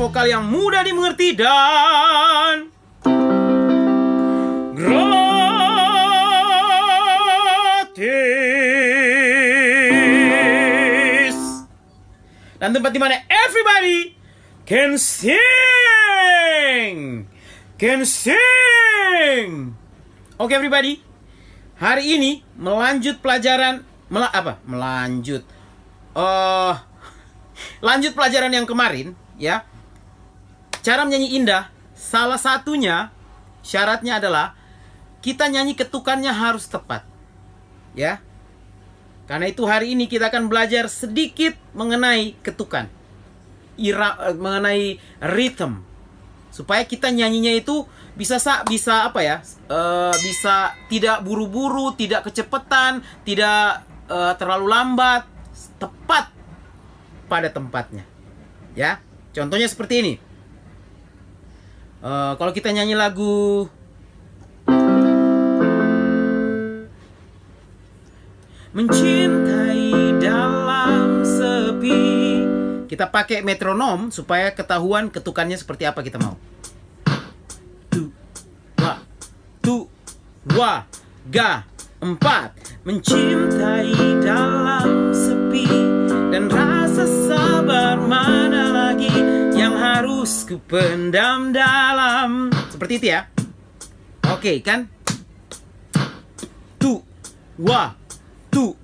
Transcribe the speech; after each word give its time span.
vokal 0.00 0.24
yang 0.32 0.48
mudah 0.48 0.80
dimengerti 0.80 1.36
dan 1.36 2.72
gratis. 4.72 5.36
Dan 12.56 12.72
tempat 12.72 12.96
di 12.96 13.00
mana 13.00 13.20
everybody 13.28 14.16
can 14.64 14.96
sing. 14.96 15.36
Can 17.76 18.08
sing. 18.08 19.76
Oke 20.40 20.56
everybody. 20.56 21.04
Hari 21.76 22.16
ini 22.16 22.40
melanjut 22.56 23.20
pelajaran 23.20 23.84
mela 24.08 24.32
apa? 24.32 24.64
Melanjut. 24.64 25.44
Eh 26.16 26.74
lanjut 27.84 28.16
pelajaran 28.16 28.48
yang 28.48 28.64
kemarin 28.64 29.12
ya. 29.36 29.68
Cara 30.80 31.04
menyanyi 31.04 31.36
indah 31.36 31.68
salah 31.92 32.40
satunya 32.40 33.12
syaratnya 33.60 34.16
adalah 34.16 34.56
kita 35.20 35.52
nyanyi 35.52 35.76
ketukannya 35.76 36.32
harus 36.32 36.64
tepat. 36.64 37.04
Ya. 37.92 38.24
Karena 39.28 39.46
itu 39.46 39.62
hari 39.68 39.94
ini 39.94 40.08
kita 40.10 40.32
akan 40.32 40.48
belajar 40.48 40.88
sedikit 40.88 41.54
mengenai 41.76 42.34
ketukan. 42.40 42.88
Ira, 43.76 44.32
eh, 44.32 44.36
mengenai 44.36 44.98
rhythm. 45.20 45.84
Supaya 46.50 46.82
kita 46.82 47.14
nyanyinya 47.14 47.54
itu 47.54 47.86
bisa 48.18 48.42
sa 48.42 48.66
bisa 48.66 49.06
apa 49.06 49.20
ya? 49.22 49.36
eh, 49.70 50.14
bisa 50.24 50.74
tidak 50.90 51.22
buru-buru, 51.22 51.94
tidak 51.94 52.26
kecepatan, 52.26 53.04
tidak 53.22 53.84
eh, 54.08 54.34
terlalu 54.40 54.66
lambat, 54.66 55.28
tepat 55.78 56.32
pada 57.28 57.52
tempatnya. 57.52 58.02
Ya. 58.72 58.98
Contohnya 59.30 59.68
seperti 59.70 59.94
ini. 60.02 60.29
Eh, 62.00 62.32
kalau 62.40 62.48
kita 62.56 62.72
nyanyi 62.72 62.96
lagu 62.96 63.68
Mencintai 68.72 70.16
dalam 70.16 71.20
sepi 71.20 72.00
Kita 72.88 73.12
pakai 73.12 73.44
metronom 73.44 74.08
supaya 74.08 74.48
ketahuan 74.56 75.12
ketukannya 75.12 75.60
seperti 75.60 75.84
apa 75.84 76.00
kita 76.00 76.16
mau. 76.16 76.40
Tu, 77.92 78.08
wa, 78.80 78.98
tu, 79.62 79.86
wa, 80.56 80.88
ga, 81.28 81.68
empat. 82.02 82.56
Mencintai 82.82 83.94
dalam 84.24 85.09
ku 90.50 90.58
pendam 90.66 91.54
dalam. 91.54 92.50
Seperti 92.74 92.98
itu 92.98 93.06
ya. 93.14 93.30
Oke 94.34 94.58
kan? 94.58 94.90
Tu, 96.74 96.98
wa, 97.62 97.94
tu, 98.50 98.74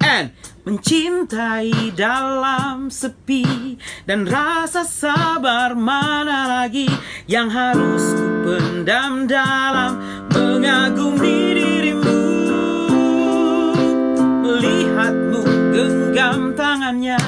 and. 0.00 0.32
Mencintai 0.62 1.90
dalam 1.90 2.86
sepi 2.86 3.74
Dan 4.06 4.30
rasa 4.30 4.86
sabar 4.86 5.74
mana 5.74 6.46
lagi 6.46 6.86
Yang 7.26 7.48
harus 7.50 8.04
ku 8.14 8.26
pendam 8.46 9.26
dalam 9.26 9.98
Mengagumi 10.30 11.58
dirimu. 11.58 12.22
Melihatmu 14.46 15.42
genggam 15.74 16.54
tangannya 16.54 17.18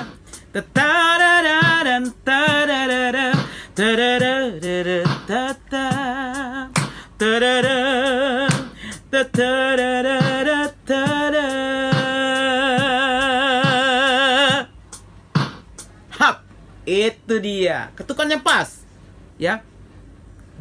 Tatadada 0.55 1.04
Hap 16.15 16.47
Itu 16.87 17.43
dia 17.43 17.91
Ketukannya 17.99 18.39
pas 18.47 18.87
Ya. 19.43 19.67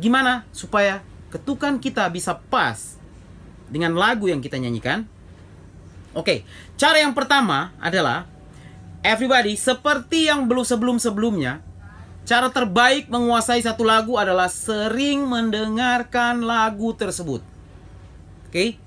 Gimana 0.01 0.49
supaya 0.49 1.05
ketukan 1.29 1.77
kita 1.77 2.09
bisa 2.09 2.41
pas 2.49 2.97
Dengan 3.69 3.93
lagu 3.93 4.25
yang 4.25 4.41
kita 4.41 4.57
nyanyikan? 4.57 5.05
Oke 6.17 6.49
Cara 6.81 6.97
yang 6.97 7.13
pertama 7.13 7.77
adalah 7.77 8.25
Everybody 9.05 9.53
Seperti 9.53 10.33
yang 10.33 10.49
belum 10.49 10.65
sebelum-sebelumnya 10.65 11.72
Cara 12.23 12.47
terbaik 12.47 13.11
menguasai 13.11 13.59
satu 13.59 13.83
lagu 13.83 14.15
adalah 14.15 14.47
sering 14.47 15.27
mendengarkan 15.27 16.39
lagu 16.39 16.95
tersebut. 16.95 17.43
Oke? 18.47 18.79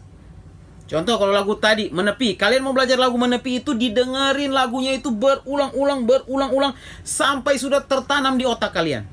Contoh 0.86 1.19
kalau 1.19 1.34
lagu 1.34 1.52
tadi 1.58 1.92
menepi, 1.92 2.38
kalian 2.38 2.64
mau 2.64 2.72
belajar 2.72 2.96
lagu 2.96 3.19
menepi 3.19 3.60
itu 3.60 3.76
didengerin 3.76 4.54
lagunya 4.54 4.96
itu 4.96 5.12
berulang-ulang 5.12 6.06
berulang-ulang 6.06 6.72
sampai 7.02 7.58
sudah 7.60 7.82
tertanam 7.84 8.38
di 8.41 8.46
otak 8.46 8.72
kalian. 8.72 9.04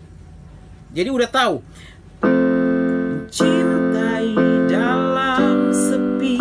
Jadi 0.93 1.09
udah 1.09 1.29
tahu. 1.33 1.55
Cintai 3.27 4.37
dalam 4.69 5.73
sepi 5.73 6.37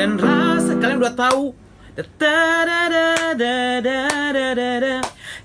dan 0.00 0.16
rasa 0.16 0.72
kalian 0.80 0.98
udah 1.04 1.14
tahu 1.14 1.52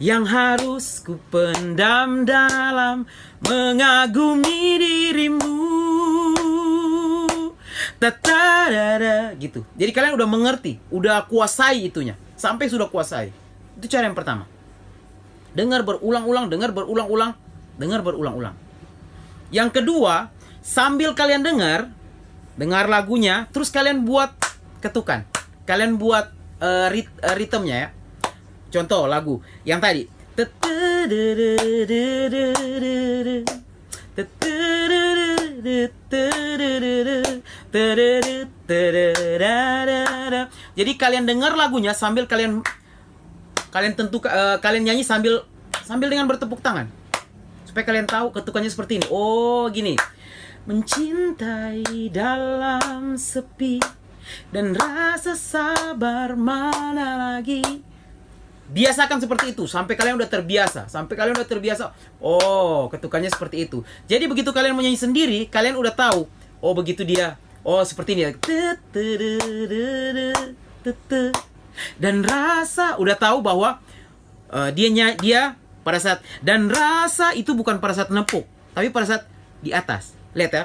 yang 0.01 0.25
harus 0.25 0.97
ku 1.05 1.21
pendam 1.29 2.25
dalam 2.25 3.05
mengagumi 3.45 4.81
dirimu. 4.81 5.53
Tatarara 8.01 9.37
gitu. 9.37 9.61
Jadi 9.77 9.93
kalian 9.93 10.17
udah 10.17 10.25
mengerti, 10.25 10.81
udah 10.89 11.29
kuasai 11.29 11.85
itunya. 11.85 12.17
Sampai 12.33 12.65
sudah 12.65 12.89
kuasai. 12.89 13.29
Itu 13.77 13.85
cara 13.85 14.09
yang 14.09 14.17
pertama. 14.17 14.49
Dengar 15.53 15.85
berulang-ulang, 15.85 16.49
dengar 16.49 16.73
berulang-ulang, 16.73 17.37
dengar 17.77 18.01
berulang-ulang. 18.01 18.57
Yang 19.53 19.69
kedua, 19.85 20.33
sambil 20.65 21.13
kalian 21.13 21.45
dengar, 21.45 21.93
dengar 22.57 22.89
lagunya, 22.89 23.45
terus 23.53 23.69
kalian 23.69 24.01
buat 24.01 24.33
ketukan. 24.81 25.29
Kalian 25.69 26.01
buat 26.01 26.33
uh, 26.57 26.89
rit 26.89 27.05
uh, 27.21 27.37
ritmenya 27.37 27.77
ya. 27.77 27.89
Contoh 28.71 29.03
lagu 29.05 29.43
yang 29.67 29.83
tadi. 29.83 30.07
Jadi 40.71 40.91
kalian 40.95 41.27
dengar 41.27 41.53
lagunya 41.59 41.91
sambil 41.91 42.25
kalian 42.25 42.63
kalian 43.75 43.93
tentu 43.95 44.23
uh, 44.23 44.55
kalian 44.63 44.87
nyanyi 44.87 45.03
sambil 45.03 45.43
sambil 45.83 46.07
dengan 46.07 46.31
bertepuk 46.31 46.63
tangan. 46.63 46.87
Supaya 47.67 47.83
kalian 47.83 48.07
tahu 48.07 48.31
ketukannya 48.31 48.71
seperti 48.71 49.03
ini. 49.03 49.07
Oh, 49.11 49.67
gini. 49.67 49.99
Mencintai 50.63 52.07
dalam 52.07 53.19
sepi 53.19 53.83
dan 54.55 54.71
rasa 54.75 55.35
sabar 55.35 56.39
mana 56.39 57.35
lagi. 57.35 57.90
Biasakan 58.71 59.19
seperti 59.19 59.51
itu 59.51 59.67
sampai 59.67 59.99
kalian 59.99 60.15
udah 60.15 60.31
terbiasa, 60.31 60.87
sampai 60.87 61.19
kalian 61.19 61.35
udah 61.35 61.43
terbiasa. 61.43 61.91
Oh, 62.23 62.87
ketukannya 62.87 63.27
seperti 63.27 63.67
itu. 63.67 63.83
Jadi 64.07 64.31
begitu 64.31 64.55
kalian 64.55 64.71
menyanyi 64.71 64.95
sendiri, 64.95 65.39
kalian 65.51 65.75
udah 65.75 65.91
tahu. 65.91 66.23
Oh, 66.63 66.71
begitu 66.71 67.03
dia. 67.03 67.35
Oh, 67.67 67.83
seperti 67.83 68.15
ini. 68.15 68.31
Dan 71.99 72.23
rasa 72.23 72.95
udah 72.95 73.15
tahu 73.19 73.43
bahwa 73.43 73.83
uh, 74.47 74.69
dia 74.71 74.87
dia 75.19 75.59
pada 75.83 75.99
saat 75.99 76.23
dan 76.39 76.71
rasa 76.71 77.35
itu 77.35 77.51
bukan 77.51 77.83
pada 77.83 77.91
saat 77.91 78.07
nepuk, 78.07 78.47
tapi 78.71 78.87
pada 78.87 79.03
saat 79.03 79.23
di 79.59 79.75
atas. 79.75 80.15
Lihat 80.31 80.51
ya. 80.55 80.63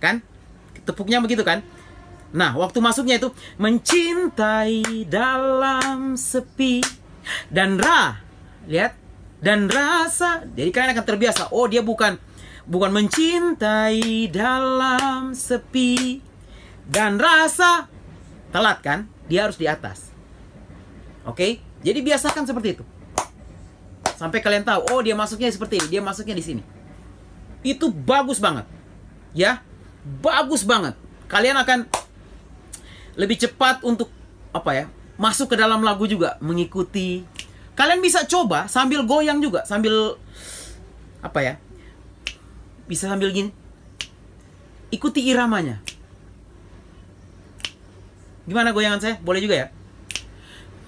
Kan? 0.00 0.24
Tepuknya 0.82 1.20
begitu 1.20 1.44
kan? 1.44 1.60
Nah, 2.32 2.56
waktu 2.56 2.80
masuknya 2.80 3.20
itu 3.20 3.28
mencintai 3.60 5.04
dalam 5.04 6.16
sepi 6.16 6.80
dan 7.52 7.76
ra. 7.76 8.24
Lihat. 8.66 8.98
Dan 9.42 9.66
rasa. 9.66 10.46
Jadi 10.54 10.70
kalian 10.70 10.94
akan 10.94 11.06
terbiasa. 11.06 11.42
Oh, 11.50 11.66
dia 11.66 11.82
bukan 11.82 12.14
bukan 12.62 12.94
mencintai 12.94 14.30
dalam 14.30 15.34
sepi 15.34 16.22
dan 16.86 17.18
rasa. 17.18 17.90
Telat 18.54 18.78
kan? 18.80 19.10
Dia 19.26 19.50
harus 19.50 19.58
di 19.58 19.66
atas. 19.66 20.14
Oke? 21.26 21.58
Jadi 21.82 21.98
biasakan 22.00 22.46
seperti 22.46 22.78
itu. 22.78 22.84
Sampai 24.14 24.38
kalian 24.38 24.62
tahu, 24.62 24.94
oh 24.94 25.00
dia 25.02 25.18
masuknya 25.18 25.50
seperti 25.50 25.82
ini, 25.82 25.98
dia 25.98 26.02
masuknya 26.04 26.38
di 26.38 26.44
sini. 26.46 26.62
Itu 27.66 27.90
bagus 27.90 28.38
banget. 28.38 28.62
Ya, 29.34 29.66
bagus 30.22 30.62
banget. 30.62 30.94
Kalian 31.26 31.58
akan 31.58 31.90
lebih 33.18 33.36
cepat 33.40 33.84
untuk 33.84 34.08
apa 34.52 34.70
ya? 34.72 34.86
Masuk 35.20 35.52
ke 35.52 35.56
dalam 35.60 35.84
lagu 35.84 36.08
juga, 36.08 36.40
mengikuti 36.40 37.22
Kalian 37.72 38.04
bisa 38.04 38.28
coba 38.28 38.68
sambil 38.68 39.00
goyang 39.08 39.40
juga, 39.40 39.64
sambil 39.64 40.20
apa 41.24 41.40
ya? 41.40 41.54
Bisa 42.84 43.08
sambil 43.08 43.32
gini. 43.32 43.48
Ikuti 44.92 45.24
iramanya. 45.24 45.80
Gimana 48.44 48.76
goyangan 48.76 49.00
saya? 49.00 49.16
Boleh 49.24 49.40
juga 49.40 49.56
ya? 49.56 49.66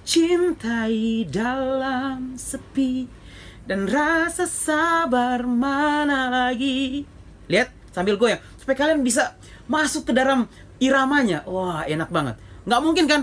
Cintai 0.05 1.25
dalam 1.25 2.37
sepi 2.37 3.09
dan 3.65 3.88
rasa 3.88 4.44
sabar 4.44 5.41
mana 5.49 6.29
lagi. 6.29 7.09
Lihat 7.49 7.73
sambil 7.97 8.21
goyang 8.21 8.44
supaya 8.61 8.76
kalian 8.76 9.00
bisa 9.00 9.41
masuk 9.65 10.05
ke 10.05 10.12
dalam 10.12 10.44
iramanya. 10.84 11.42
Wah, 11.48 11.88
enak 11.88 12.12
banget. 12.12 12.36
Nggak 12.69 12.81
mungkin 12.84 13.04
kan 13.08 13.20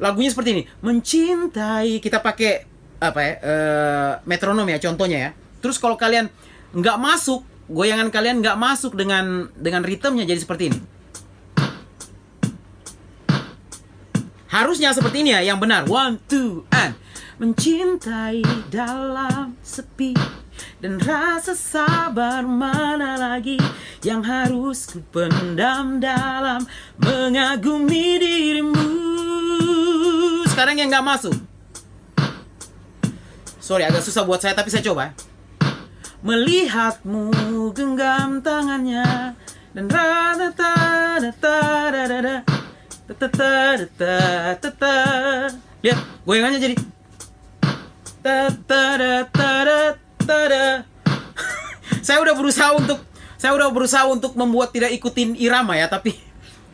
lagunya 0.00 0.30
seperti 0.32 0.50
ini. 0.56 0.62
Mencintai 0.80 2.00
kita 2.00 2.20
pakai 2.24 2.64
apa 3.00 3.18
ya? 3.20 3.32
Uh, 3.44 4.12
metronom 4.24 4.66
ya 4.68 4.80
contohnya 4.80 5.18
ya. 5.18 5.30
Terus 5.60 5.76
kalau 5.76 5.96
kalian 6.00 6.32
nggak 6.76 6.98
masuk, 7.00 7.44
goyangan 7.68 8.08
kalian 8.08 8.40
nggak 8.40 8.56
masuk 8.56 8.96
dengan 8.96 9.52
dengan 9.56 9.84
ritmenya 9.84 10.24
jadi 10.24 10.40
seperti 10.40 10.64
ini. 10.72 10.80
Harusnya 14.46 14.94
seperti 14.96 15.20
ini 15.20 15.36
ya, 15.36 15.52
yang 15.52 15.60
benar. 15.60 15.84
One, 15.84 16.16
two, 16.24 16.64
and 16.72 16.96
mencintai 17.36 18.40
dalam 18.72 19.52
sepi 19.60 20.16
dan 20.80 21.00
rasa 21.00 21.56
sabar 21.56 22.44
mana 22.44 23.16
lagi 23.16 23.56
yang 24.04 24.20
harus 24.20 24.86
ku 24.86 25.00
pendam 25.12 25.98
dalam 25.98 26.64
mengagumi 27.00 28.20
dirimu. 28.20 28.88
Sekarang 30.50 30.76
yang 30.76 30.92
nggak 30.92 31.06
masuk. 31.06 31.34
Sorry 33.60 33.82
agak 33.82 34.04
susah 34.06 34.22
buat 34.22 34.38
saya 34.38 34.54
tapi 34.54 34.70
saya 34.70 34.86
coba. 34.86 35.10
Melihatmu 36.22 37.34
genggam 37.74 38.40
tangannya 38.42 39.34
dan 39.74 39.84
rata 39.90 40.48
ta 40.54 40.74
ta 41.36 41.58
ta 44.58 44.96
Lihat, 45.84 45.98
goyangannya 46.26 46.58
jadi 46.58 46.74
Saya 52.02 52.18
udah 52.22 52.34
berusaha 52.34 52.70
untuk 52.74 52.98
saya 53.36 53.52
udah 53.54 53.68
berusaha 53.70 54.04
untuk 54.10 54.34
membuat 54.34 54.74
tidak 54.74 54.90
ikutin 54.96 55.38
irama 55.38 55.78
ya, 55.78 55.86
tapi 55.86 56.16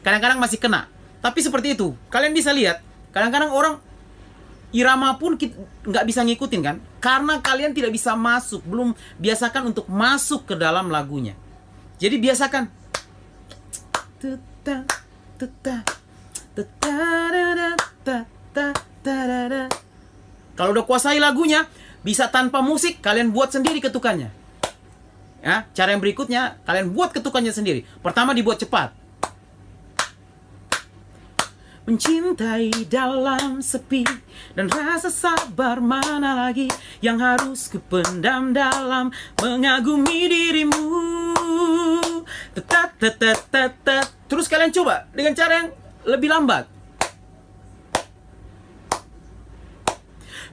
kadang-kadang 0.00 0.40
masih 0.40 0.56
kena. 0.56 0.88
Tapi 1.20 1.38
seperti 1.44 1.76
itu, 1.76 1.92
kalian 2.08 2.32
bisa 2.32 2.50
lihat, 2.54 2.80
kadang-kadang 3.12 3.52
orang 3.52 3.74
irama 4.72 5.20
pun 5.20 5.36
nggak 5.84 6.04
bisa 6.08 6.24
ngikutin 6.24 6.60
kan, 6.64 6.76
karena 7.02 7.38
kalian 7.44 7.76
tidak 7.76 7.92
bisa 7.92 8.16
masuk, 8.16 8.64
belum 8.64 8.96
biasakan 9.20 9.74
untuk 9.74 9.84
masuk 9.90 10.48
ke 10.48 10.54
dalam 10.56 10.88
lagunya. 10.88 11.36
Jadi 12.00 12.16
biasakan. 12.18 12.64
Kalau 20.52 20.70
udah 20.72 20.84
kuasai 20.86 21.18
lagunya, 21.18 21.66
bisa 22.02 22.28
tanpa 22.28 22.60
musik 22.60 22.98
kalian 22.98 23.30
buat 23.30 23.54
sendiri 23.54 23.78
ketukannya. 23.78 24.30
Ya, 25.42 25.66
cara 25.74 25.90
yang 25.90 26.02
berikutnya 26.02 26.62
kalian 26.62 26.94
buat 26.94 27.10
ketukannya 27.10 27.50
sendiri. 27.50 27.82
Pertama 27.98 28.30
dibuat 28.30 28.62
cepat. 28.62 28.94
Mencintai 31.82 32.86
dalam 32.86 33.58
sepi 33.58 34.06
dan 34.54 34.70
rasa 34.70 35.10
sabar 35.10 35.82
mana 35.82 36.46
lagi 36.46 36.70
yang 37.02 37.18
harus 37.18 37.66
kupendam 37.66 38.54
dalam 38.54 39.10
mengagumi 39.42 40.30
dirimu. 40.30 40.78
Tetat, 42.54 42.94
tetat, 43.02 43.50
tetat. 43.50 44.06
Terus 44.30 44.46
kalian 44.46 44.70
coba 44.70 45.10
dengan 45.10 45.34
cara 45.34 45.52
yang 45.58 45.68
lebih 46.06 46.30
lambat. 46.30 46.71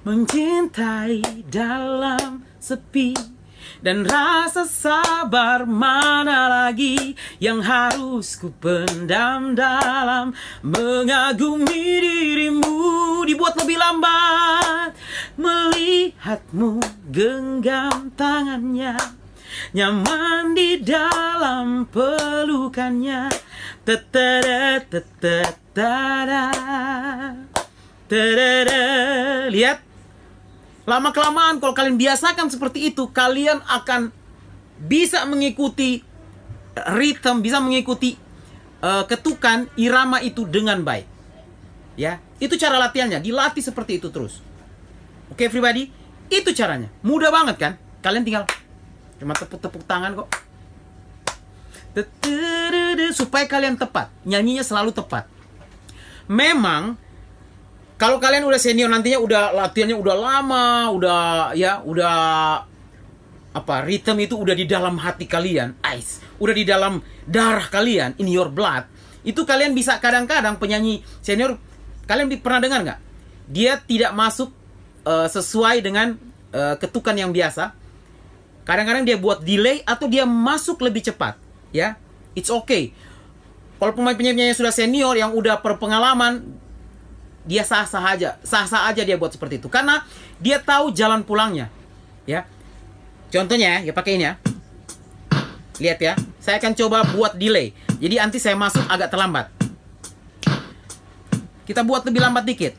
Mencintai 0.10 1.22
dalam 1.54 2.42
sepi. 2.58 3.14
Dan 3.78 4.10
rasa 4.10 4.66
sabar 4.66 5.70
mana 5.70 6.50
lagi 6.50 7.14
yang 7.38 7.62
harus 7.62 8.34
ku 8.42 8.50
pendam 8.58 9.54
dalam? 9.54 10.34
Mengagumi 10.66 12.02
dirimu 12.02 13.22
dibuat 13.30 13.54
lebih 13.62 13.78
lambat. 13.78 14.98
Melihatmu 15.38 16.82
genggam 17.14 18.10
tangannya. 18.18 18.98
Nyaman 19.78 20.58
di 20.58 20.82
dalam 20.82 21.86
pelukannya. 21.86 23.30
Lihat 29.54 29.88
Lama 30.89 31.13
kelamaan 31.13 31.62
kalau 31.62 31.77
kalian 31.77 32.01
biasakan 32.01 32.50
seperti 32.50 32.89
itu, 32.89 33.06
kalian 33.13 33.62
akan 33.69 34.09
bisa 34.81 35.21
mengikuti 35.30 36.01
ritme, 36.97 37.45
bisa 37.45 37.62
mengikuti 37.62 38.18
uh, 38.81 39.06
ketukan 39.06 39.69
irama 39.77 40.18
itu 40.25 40.50
dengan 40.50 40.81
baik. 40.81 41.06
Ya, 41.94 42.18
itu 42.41 42.57
cara 42.57 42.81
latihannya, 42.81 43.21
dilatih 43.21 43.62
seperti 43.62 44.01
itu 44.01 44.09
terus. 44.09 44.41
Oke, 45.30 45.45
okay, 45.45 45.53
everybody, 45.53 45.94
itu 46.33 46.50
caranya. 46.57 46.89
Mudah 47.06 47.30
banget 47.30 47.62
kan? 47.62 47.74
Kalian 48.01 48.25
tinggal 48.25 48.50
cuma 49.21 49.36
tepuk-tepuk 49.38 49.83
tangan 49.86 50.15
kok 50.15 50.31
supaya 53.13 53.45
kalian 53.50 53.75
tepat. 53.75 54.07
Nyanyinya 54.24 54.63
selalu 54.63 54.95
tepat. 54.95 55.27
Memang 56.30 56.95
kalau 58.00 58.18
kalian 58.18 58.48
udah 58.48 58.56
senior 58.56 58.88
nantinya 58.88 59.19
udah 59.19 59.44
latihannya 59.51 59.98
udah 60.00 60.16
lama, 60.16 60.88
udah 60.96 61.19
ya, 61.54 61.84
udah 61.84 62.16
apa? 63.51 63.75
Ritme 63.84 64.24
itu 64.24 64.40
udah 64.40 64.56
di 64.56 64.63
dalam 64.63 64.96
hati 64.96 65.27
kalian, 65.27 65.75
ice, 65.84 66.24
udah 66.39 66.56
di 66.56 66.63
dalam 66.63 67.03
darah 67.27 67.68
kalian, 67.68 68.15
in 68.24 68.32
your 68.32 68.48
blood. 68.48 68.88
Itu 69.27 69.44
kalian 69.44 69.75
bisa 69.75 70.00
kadang-kadang 70.00 70.56
penyanyi 70.56 71.03
senior 71.20 71.60
kalian 72.08 72.32
pernah 72.39 72.63
dengar 72.63 72.79
nggak? 72.88 73.00
Dia 73.51 73.77
tidak 73.84 74.15
masuk 74.15 74.56
uh, 75.03 75.27
sesuai 75.27 75.84
dengan 75.84 76.15
uh, 76.56 76.79
ketukan 76.79 77.20
yang 77.20 77.36
biasa. 77.36 77.75
Kadang-kadang 78.63 79.03
dia 79.03 79.20
buat 79.20 79.44
delay 79.44 79.84
atau 79.84 80.08
dia 80.08 80.24
masuk 80.24 80.79
lebih 80.86 81.03
cepat 81.03 81.50
ya 81.75 81.98
it's 82.34 82.50
okay 82.50 82.94
kalau 83.79 83.96
pemain-pemainnya 83.96 84.51
yang 84.51 84.58
sudah 84.58 84.74
senior 84.74 85.15
yang 85.15 85.32
udah 85.32 85.63
berpengalaman 85.63 86.44
dia 87.48 87.63
sah-sah 87.63 88.03
aja 88.03 88.36
sah-sah 88.43 88.91
aja 88.91 89.01
dia 89.03 89.15
buat 89.15 89.31
seperti 89.31 89.60
itu. 89.62 89.67
Karena 89.72 90.03
dia 90.39 90.60
tahu 90.60 90.91
jalan 90.91 91.24
pulangnya 91.24 91.72
ya. 92.27 92.46
Contohnya 93.29 93.86
ya 93.86 93.93
pakai 93.93 94.17
ini 94.17 94.25
ya. 94.25 94.34
Lihat 95.79 96.00
ya 96.01 96.13
saya 96.41 96.58
akan 96.60 96.74
coba 96.75 97.05
buat 97.13 97.34
delay. 97.38 97.72
Jadi 98.00 98.15
nanti 98.19 98.38
saya 98.41 98.55
masuk 98.55 98.84
agak 98.88 99.12
terlambat. 99.12 99.48
Kita 101.69 101.86
buat 101.86 102.01
lebih 102.08 102.22
lambat 102.24 102.43
dikit. 102.50 102.74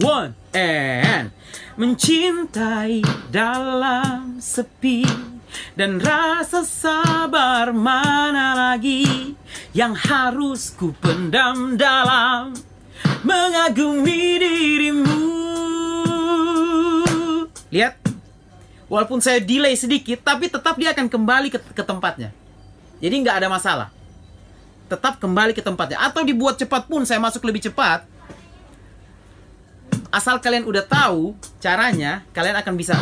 One 0.00 0.32
and 0.56 1.32
mencintai 1.80 3.00
dalam 3.32 4.36
sepi 4.36 5.04
dan 5.76 5.96
rasa 5.96 6.60
sabar 6.60 7.72
mana 7.72 8.52
lagi 8.52 9.32
yang 9.70 9.94
harus 9.94 10.74
ku 10.74 10.90
pendam 10.98 11.78
dalam 11.78 12.54
mengagumi 13.22 14.42
dirimu. 14.42 15.22
Lihat, 17.70 17.94
walaupun 18.90 19.22
saya 19.22 19.38
delay 19.38 19.78
sedikit, 19.78 20.26
tapi 20.26 20.50
tetap 20.50 20.74
dia 20.74 20.90
akan 20.90 21.06
kembali 21.06 21.48
ke, 21.54 21.58
ke 21.62 21.82
tempatnya. 21.86 22.34
Jadi 22.98 23.14
nggak 23.22 23.36
ada 23.40 23.48
masalah. 23.48 23.88
Tetap 24.90 25.22
kembali 25.22 25.54
ke 25.54 25.62
tempatnya. 25.62 26.02
Atau 26.02 26.26
dibuat 26.26 26.58
cepat 26.58 26.90
pun 26.90 27.06
saya 27.06 27.22
masuk 27.22 27.46
lebih 27.46 27.62
cepat, 27.62 28.02
asal 30.10 30.42
kalian 30.42 30.66
udah 30.66 30.82
tahu 30.82 31.38
caranya, 31.62 32.26
kalian 32.34 32.58
akan 32.58 32.74
bisa 32.74 32.98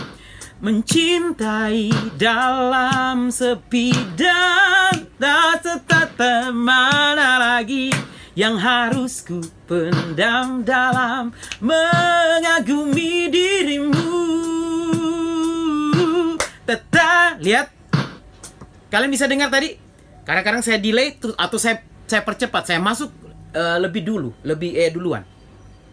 mencintai 0.60 1.88
dalam 2.20 3.32
sepi 3.32 3.94
dan 4.18 4.67
tak 6.18 6.50
mana 6.50 7.38
lagi 7.38 7.94
yang 8.34 8.58
harus 8.58 9.22
ku 9.22 9.38
pendam 9.70 10.66
dalam 10.66 11.30
mengagumi 11.62 13.30
dirimu. 13.30 14.10
Teta, 16.66 17.38
lihat. 17.38 17.70
Kalian 18.90 19.14
bisa 19.14 19.30
dengar 19.30 19.46
tadi? 19.46 19.78
Kadang-kadang 20.26 20.58
saya 20.66 20.82
delay 20.82 21.14
atau 21.38 21.54
saya 21.54 21.86
saya 22.10 22.26
percepat, 22.26 22.66
saya 22.66 22.82
masuk 22.82 23.14
uh, 23.54 23.78
lebih 23.78 24.02
dulu, 24.02 24.34
lebih 24.42 24.74
eh 24.74 24.90
duluan. 24.90 25.22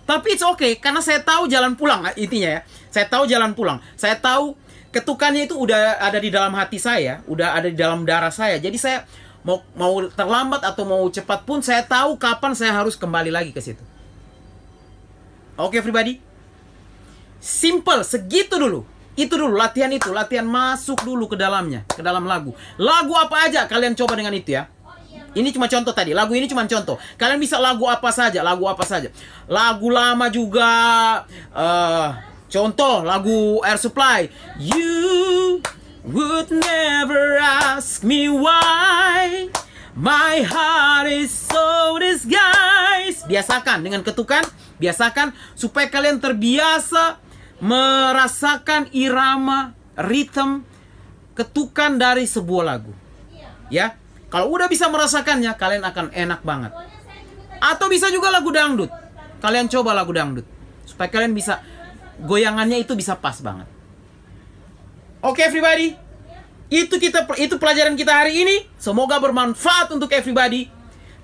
Tapi 0.10 0.34
it's 0.34 0.46
okay 0.46 0.82
karena 0.82 1.06
saya 1.06 1.22
tahu 1.22 1.46
jalan 1.46 1.78
pulang 1.78 2.02
intinya 2.18 2.50
ya. 2.50 2.62
Saya 2.90 3.06
tahu 3.06 3.30
jalan 3.30 3.54
pulang. 3.54 3.78
Saya 3.94 4.18
tahu 4.18 4.58
ketukannya 4.90 5.46
itu 5.46 5.54
udah 5.54 6.02
ada 6.02 6.18
di 6.18 6.34
dalam 6.34 6.58
hati 6.58 6.82
saya, 6.82 7.22
udah 7.30 7.62
ada 7.62 7.70
di 7.70 7.78
dalam 7.78 8.08
darah 8.10 8.34
saya. 8.34 8.58
Jadi 8.58 8.78
saya 8.82 9.06
mau 9.46 9.62
mau 9.78 9.94
terlambat 10.10 10.66
atau 10.66 10.84
mau 10.84 11.06
cepat 11.14 11.46
pun 11.46 11.62
saya 11.62 11.86
tahu 11.86 12.18
kapan 12.18 12.58
saya 12.58 12.74
harus 12.74 12.98
kembali 12.98 13.30
lagi 13.30 13.54
ke 13.54 13.62
situ. 13.62 13.82
Oke, 15.56 15.78
okay, 15.78 15.86
everybody. 15.86 16.20
Simple, 17.40 18.02
segitu 18.02 18.58
dulu. 18.58 18.84
Itu 19.16 19.40
dulu 19.40 19.56
latihan 19.56 19.88
itu, 19.94 20.12
latihan 20.12 20.44
masuk 20.44 21.00
dulu 21.06 21.32
ke 21.32 21.40
dalamnya, 21.40 21.88
ke 21.88 22.04
dalam 22.04 22.28
lagu. 22.28 22.52
Lagu 22.76 23.14
apa 23.16 23.48
aja 23.48 23.64
kalian 23.70 23.96
coba 23.96 24.20
dengan 24.20 24.36
itu 24.36 24.58
ya. 24.58 24.68
Ini 25.36 25.52
cuma 25.56 25.68
contoh 25.70 25.94
tadi. 25.96 26.12
Lagu 26.12 26.32
ini 26.36 26.48
cuma 26.50 26.66
contoh. 26.68 27.00
Kalian 27.16 27.40
bisa 27.40 27.60
lagu 27.60 27.88
apa 27.88 28.08
saja, 28.12 28.44
lagu 28.44 28.68
apa 28.68 28.84
saja. 28.84 29.12
Lagu 29.48 29.88
lama 29.92 30.28
juga. 30.32 30.72
Uh, 31.52 32.12
contoh 32.48 33.04
lagu 33.04 33.60
Air 33.64 33.80
Supply. 33.80 34.32
You 34.60 35.60
would 36.06 36.54
never 36.54 37.42
ask 37.42 38.06
me 38.06 38.30
why. 38.30 39.50
My 39.96 40.44
heart 40.44 41.08
is 41.10 41.32
so 41.32 41.96
disguised. 41.98 43.26
Biasakan 43.26 43.82
dengan 43.82 44.04
ketukan, 44.04 44.44
biasakan 44.78 45.32
supaya 45.56 45.88
kalian 45.88 46.20
terbiasa 46.20 47.18
merasakan 47.64 48.92
irama, 48.92 49.72
ritme, 49.96 50.68
ketukan 51.34 51.96
dari 51.96 52.28
sebuah 52.28 52.64
lagu. 52.68 52.92
Ya, 53.72 53.96
kalau 54.28 54.52
udah 54.52 54.68
bisa 54.68 54.92
merasakannya, 54.92 55.56
kalian 55.56 55.84
akan 55.88 56.06
enak 56.12 56.44
banget. 56.44 56.76
Atau 57.64 57.88
bisa 57.88 58.12
juga 58.12 58.30
lagu 58.30 58.52
dangdut. 58.52 58.92
Kalian 59.40 59.72
coba 59.72 59.96
lagu 59.96 60.12
dangdut. 60.12 60.46
Supaya 60.84 61.08
kalian 61.08 61.32
bisa, 61.32 61.64
goyangannya 62.20 62.84
itu 62.84 62.94
bisa 63.00 63.16
pas 63.16 63.40
banget. 63.40 63.75
Oke 65.26 65.42
okay, 65.42 65.50
everybody. 65.50 65.98
Itu 66.70 67.02
kita 67.02 67.26
itu 67.42 67.58
pelajaran 67.58 67.98
kita 67.98 68.14
hari 68.14 68.46
ini. 68.46 68.70
Semoga 68.78 69.18
bermanfaat 69.18 69.90
untuk 69.90 70.14
everybody. 70.14 70.70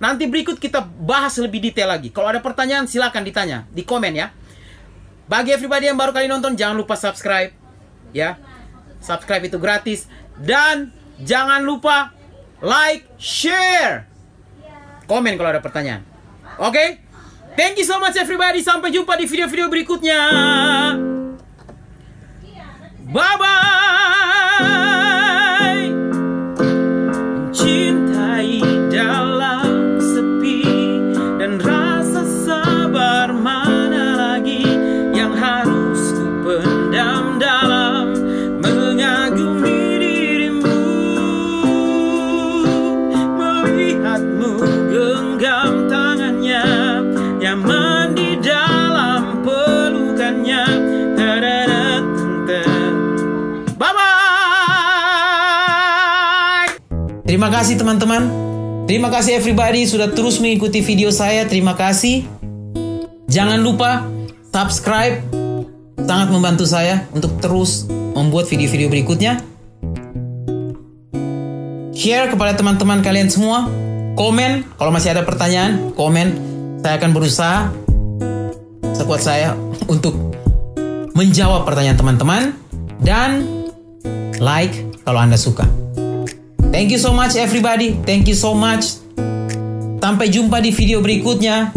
Nanti 0.01 0.25
berikut 0.25 0.57
kita 0.57 0.81
bahas 0.81 1.37
lebih 1.37 1.61
detail 1.61 1.93
lagi. 1.93 2.09
Kalau 2.09 2.33
ada 2.33 2.41
pertanyaan 2.41 2.89
silakan 2.89 3.21
ditanya 3.21 3.69
di 3.69 3.85
komen 3.85 4.17
ya. 4.17 4.33
Bagi 5.29 5.53
everybody 5.53 5.85
yang 5.85 6.01
baru 6.01 6.17
kali 6.17 6.25
nonton 6.25 6.57
jangan 6.57 6.81
lupa 6.81 6.97
subscribe 6.97 7.53
ya. 8.09 8.41
Subscribe 8.97 9.45
itu 9.45 9.61
gratis 9.61 10.09
dan 10.41 10.89
jangan 11.21 11.61
lupa 11.61 12.09
like, 12.57 13.05
share, 13.21 14.09
komen 15.05 15.37
kalau 15.37 15.53
ada 15.53 15.61
pertanyaan. 15.61 16.01
Oke? 16.57 16.73
Okay? 16.73 16.89
Thank 17.53 17.77
you 17.77 17.85
so 17.85 18.01
much 18.01 18.17
everybody. 18.17 18.65
Sampai 18.65 18.89
jumpa 18.89 19.13
di 19.13 19.29
video-video 19.29 19.69
berikutnya. 19.69 20.21
Bye 23.13 23.37
bye. 23.37 24.40
Terima 57.31 57.47
kasih 57.47 57.79
teman-teman. 57.79 58.27
Terima 58.91 59.07
kasih 59.07 59.39
everybody 59.39 59.87
sudah 59.87 60.11
terus 60.11 60.43
mengikuti 60.43 60.83
video 60.83 61.15
saya. 61.15 61.47
Terima 61.47 61.79
kasih. 61.79 62.27
Jangan 63.31 63.63
lupa 63.63 64.03
subscribe. 64.51 65.23
Sangat 65.95 66.27
membantu 66.27 66.67
saya 66.67 67.07
untuk 67.15 67.39
terus 67.39 67.87
membuat 67.87 68.51
video-video 68.51 68.91
berikutnya. 68.91 69.39
Share 71.95 72.27
kepada 72.27 72.51
teman-teman 72.59 72.99
kalian 72.99 73.31
semua. 73.31 73.63
Komen 74.19 74.67
kalau 74.75 74.91
masih 74.91 75.15
ada 75.15 75.23
pertanyaan, 75.23 75.95
komen. 75.95 76.35
Saya 76.83 76.99
akan 76.99 77.11
berusaha 77.15 77.71
sekuat 78.91 79.23
saya 79.23 79.55
untuk 79.87 80.35
menjawab 81.15 81.63
pertanyaan 81.63 81.95
teman-teman 81.95 82.41
dan 82.99 83.47
like 84.43 84.75
kalau 85.07 85.23
Anda 85.23 85.39
suka. 85.39 85.80
Thank 86.71 86.95
you 86.95 86.99
so 86.99 87.11
much 87.11 87.35
everybody. 87.35 87.93
Thank 88.07 88.31
you 88.31 88.35
so 88.35 88.55
much. 88.55 88.97
Sampai 90.01 90.31
jumpa 90.31 90.63
di 90.63 90.71
video 90.71 91.03
berikutnya. 91.03 91.75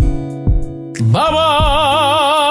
Bye 1.11 1.31
bye. 1.35 2.44